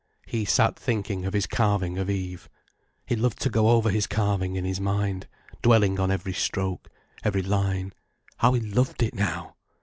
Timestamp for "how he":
8.37-8.61